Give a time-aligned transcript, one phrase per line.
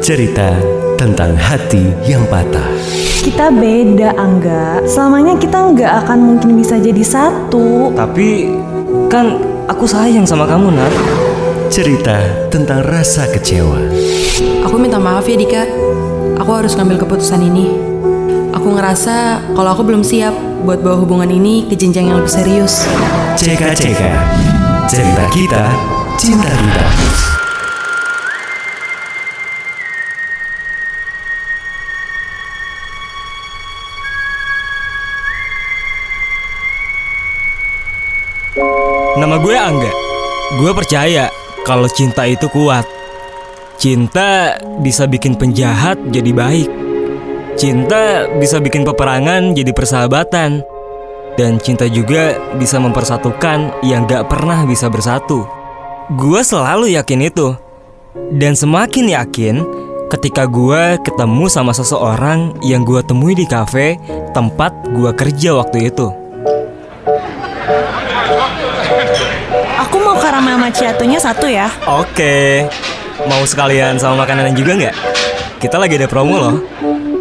[0.00, 0.56] Cerita
[0.96, 2.64] tentang hati yang patah.
[3.20, 4.80] Kita beda, Angga.
[4.88, 7.92] Selamanya kita nggak akan mungkin bisa jadi satu.
[7.92, 8.48] Tapi
[9.12, 9.36] kan
[9.68, 10.88] aku sayang sama kamu, Nat.
[11.68, 12.16] Cerita
[12.48, 13.76] tentang rasa kecewa.
[14.64, 15.68] Aku minta maaf ya Dika.
[16.40, 17.68] Aku harus ngambil keputusan ini.
[18.56, 20.32] Aku ngerasa kalau aku belum siap
[20.64, 22.88] buat bawa hubungan ini ke jenjang yang lebih serius.
[23.36, 24.02] CK-CK.
[24.88, 25.64] Cerita kita,
[26.16, 27.29] cinta kita.
[39.14, 39.92] Nama gue Angga.
[40.58, 41.30] Gue percaya
[41.62, 42.82] kalau cinta itu kuat.
[43.78, 46.66] Cinta bisa bikin penjahat jadi baik.
[47.54, 50.66] Cinta bisa bikin peperangan jadi persahabatan.
[51.38, 55.46] Dan cinta juga bisa mempersatukan yang gak pernah bisa bersatu.
[56.18, 57.54] Gue selalu yakin itu.
[58.34, 59.62] Dan semakin yakin
[60.10, 63.94] ketika gue ketemu sama seseorang yang gue temui di kafe
[64.34, 66.19] tempat gue kerja waktu itu.
[70.10, 71.70] Mau karamel macchiato-nya satu ya.
[71.86, 72.66] Oke,
[73.30, 74.96] mau sekalian sama makanan juga nggak?
[75.62, 76.56] Kita lagi ada promo loh.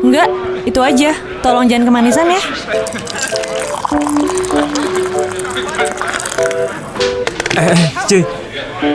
[0.00, 0.24] Enggak,
[0.64, 1.12] itu aja.
[1.44, 2.40] Tolong jangan kemanisan ya.
[7.60, 7.76] Eh,
[8.08, 8.22] cuy,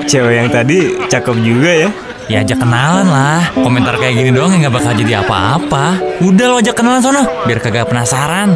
[0.10, 1.90] cewek yang tadi cakep juga ya.
[2.32, 6.64] Ya ajak kenalan lah Komentar kayak gini doang yang gak bakal jadi apa-apa Udah lo
[6.64, 8.56] ajak kenalan sono Biar kagak penasaran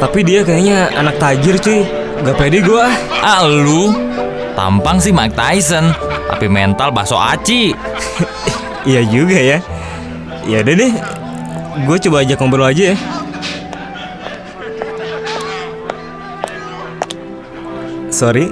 [0.00, 1.99] Tapi dia kayaknya anak tajir cuy.
[2.20, 2.84] Gak pede gue
[3.24, 3.40] ah.
[3.44, 3.92] Lu
[4.52, 5.88] Tampang sih Mike Tyson
[6.28, 7.72] Tapi mental bakso aci
[8.88, 9.58] Iya juga ya.
[10.48, 10.92] Ya udah deh,
[11.84, 12.96] gue coba ajak ngobrol aja ya.
[18.08, 18.48] Sorry,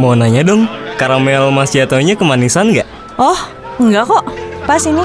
[0.00, 0.64] mau nanya dong,
[0.96, 2.88] karamel macchiato-nya kemanisan nggak?
[3.20, 3.36] Oh,
[3.76, 4.24] enggak kok.
[4.64, 5.04] Pas ini.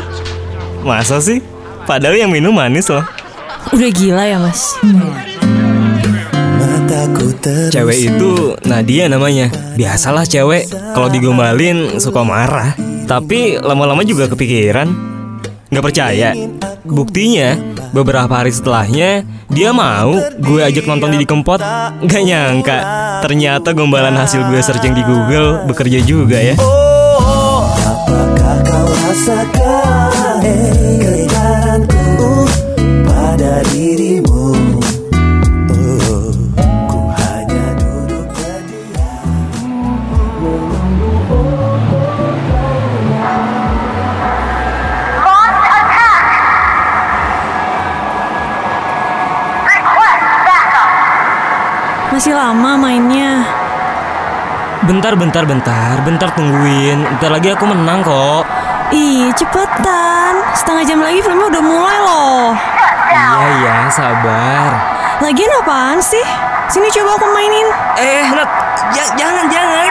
[0.82, 1.44] Masa sih?
[1.84, 3.04] Padahal yang minum manis loh.
[3.76, 4.80] Udah gila ya, Mas.
[7.72, 9.52] Cewek itu Nadia namanya.
[9.78, 12.74] Biasalah cewek kalau digombalin suka marah.
[13.06, 14.88] Tapi lama-lama juga kepikiran.
[15.72, 16.36] Nggak percaya?
[16.84, 17.56] Buktinya
[17.96, 21.60] beberapa hari setelahnya dia mau gue ajak nonton Didi Kempot.
[22.08, 22.80] Gak nyangka
[23.22, 26.56] ternyata gombalan hasil gue searching di Google bekerja juga ya.
[27.88, 30.44] Apakah kau rasakan
[33.06, 34.41] pada dirimu?
[52.42, 53.46] Lama mainnya.
[54.82, 57.06] Bentar, bentar, bentar, bentar tungguin.
[57.06, 58.50] Bentar lagi aku menang kok.
[58.90, 60.42] Ih, cepetan.
[60.58, 62.58] Setengah jam lagi filmnya udah mulai loh.
[63.14, 64.70] Iya ya, sabar.
[65.22, 66.26] Lagian apaan sih?
[66.66, 67.68] Sini coba aku mainin.
[68.02, 68.50] Eh, Nat,
[68.98, 69.86] ja- jangan, jangan.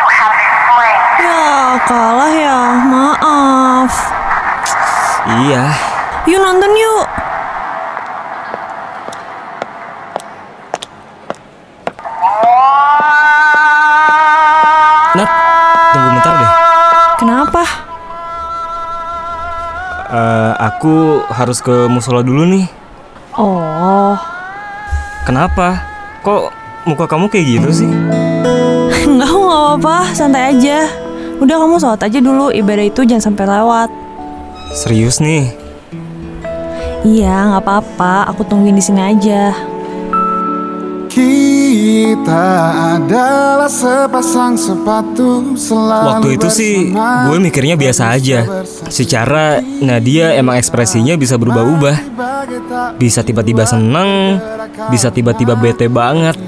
[1.22, 1.46] Ya,
[1.86, 2.58] kalah ya.
[2.82, 3.92] Maaf.
[5.38, 5.70] Iya.
[6.26, 6.89] Yuk nonton yuk.
[16.00, 16.50] Tunggu bentar deh.
[17.20, 17.62] Kenapa?
[20.10, 20.94] Eh, aku
[21.30, 22.66] harus ke musola dulu nih.
[23.38, 24.18] Oh,
[25.22, 25.84] Kenapa?
[26.24, 26.50] Kok
[26.88, 27.90] muka kamu kayak gitu sih?
[29.06, 29.96] enggak aku nggak apa-apa.
[30.16, 30.88] Santai aja.
[31.38, 32.48] Udah kamu sholat aja dulu.
[32.50, 33.88] Ibadah itu jangan sampai lewat.
[34.72, 35.52] Serius nih?
[37.04, 38.32] Iya, nggak apa-apa.
[38.32, 39.52] Aku tungguin di sini aja.
[41.10, 42.46] Kita
[42.94, 48.46] adalah sepasang sepatu selalu Waktu itu sih gue mikirnya biasa aja.
[48.86, 51.96] Secara Nadia emang ekspresinya bisa berubah-ubah.
[52.94, 54.38] Bisa tiba-tiba seneng,
[54.94, 56.38] bisa tiba-tiba bete banget.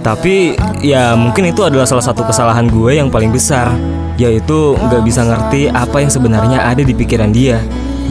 [0.00, 3.72] Tapi ya mungkin itu adalah salah satu kesalahan gue yang paling besar
[4.20, 7.56] Yaitu nggak bisa ngerti apa yang sebenarnya ada di pikiran dia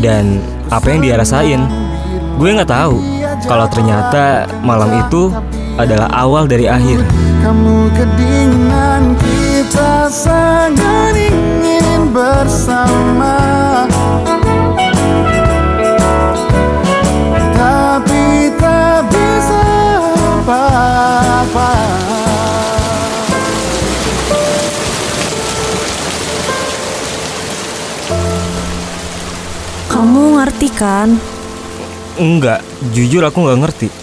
[0.01, 0.41] Dan
[0.73, 1.61] apa yang dia rasain
[2.41, 2.97] Gue nggak tahu
[3.45, 5.29] kalau ternyata malam itu
[5.77, 7.01] adalah awal dari akhir.
[7.41, 13.37] Kamu kedinginan kita sangat ingin bersama.
[17.57, 19.63] Tapi tak bisa
[20.45, 21.73] apa-apa.
[29.89, 31.09] Kamu ngerti kan?
[32.13, 32.61] Enggak,
[32.93, 34.02] jujur aku nggak ngerti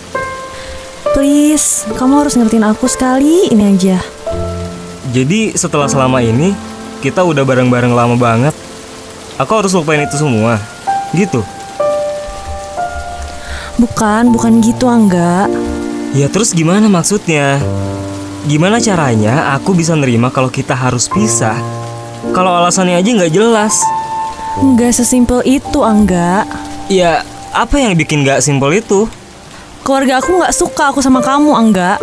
[1.20, 4.00] Please, kamu harus ngertiin aku sekali ini aja.
[5.12, 6.56] Jadi setelah selama ini
[7.04, 8.56] kita udah bareng-bareng lama banget
[9.36, 10.56] aku harus lupain itu semua.
[11.12, 11.44] Gitu.
[13.76, 15.44] Bukan, bukan gitu Angga.
[16.16, 17.60] Ya terus gimana maksudnya?
[18.48, 21.60] Gimana caranya aku bisa nerima kalau kita harus pisah?
[22.32, 23.76] Kalau alasannya aja nggak jelas.
[24.56, 26.48] Nggak sesimpel itu Angga.
[26.88, 29.19] Ya apa yang bikin nggak simpel itu?
[29.80, 31.96] Keluarga aku nggak suka aku sama kamu Angga.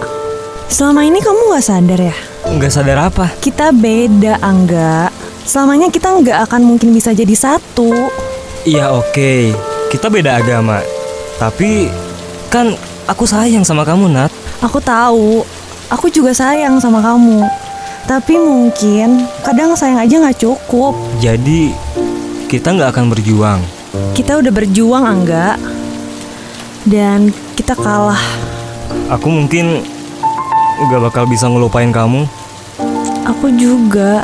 [0.67, 2.15] Selama ini kamu nggak sadar ya?
[2.49, 3.25] Nggak sadar apa?
[3.37, 5.13] Kita beda Angga.
[5.45, 7.93] Selamanya kita nggak akan mungkin bisa jadi satu.
[8.65, 9.53] Iya oke,
[9.93, 10.81] kita beda agama.
[11.37, 11.87] Tapi
[12.49, 12.73] kan
[13.05, 14.33] aku sayang sama kamu Nat.
[14.59, 15.45] Aku tahu,
[15.87, 17.45] aku juga sayang sama kamu.
[18.09, 20.97] Tapi mungkin kadang sayang aja nggak cukup.
[21.21, 21.71] Jadi
[22.49, 23.61] kita nggak akan berjuang.
[24.17, 25.76] Kita udah berjuang Angga.
[26.87, 28.19] Dan kita kalah.
[29.11, 29.83] Aku mungkin
[30.77, 32.23] nggak bakal bisa ngelupain kamu
[33.27, 34.23] Aku juga.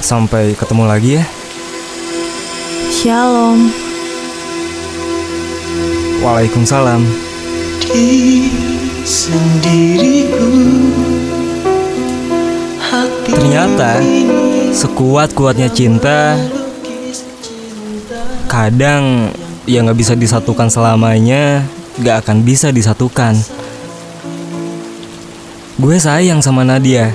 [0.00, 1.24] sampai ketemu lagi ya.
[2.90, 3.70] Shalom.
[6.18, 7.04] Waalaikumsalam.
[13.30, 14.02] Ternyata
[14.74, 16.34] sekuat-kuatnya cinta
[18.50, 19.30] kadang
[19.68, 21.64] yang nggak bisa disatukan selamanya
[22.00, 23.36] nggak akan bisa disatukan.
[25.80, 27.12] Gue sayang sama Nadia,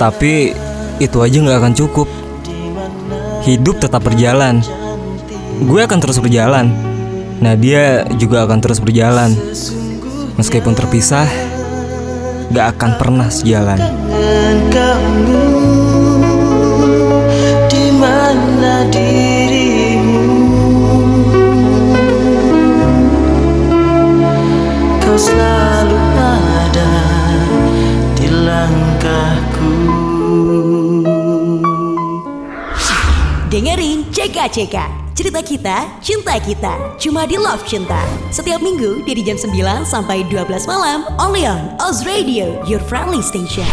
[0.00, 0.56] tapi
[1.00, 2.08] itu aja nggak akan cukup.
[3.44, 4.60] Hidup tetap berjalan.
[5.64, 6.72] Gue akan terus berjalan.
[7.40, 9.32] Nadia juga akan terus berjalan.
[10.36, 11.28] Meskipun terpisah,
[12.52, 13.80] gak akan pernah sejalan.
[33.50, 34.78] Dengerin CK-CK
[35.10, 36.96] Cerita kita, cinta kita.
[36.96, 37.98] Cuma di Love Cinta.
[38.30, 43.66] Setiap minggu dari jam 9 sampai 12 malam Only on Oz Radio Your friendly station